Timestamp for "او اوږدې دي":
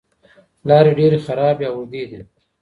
1.69-2.19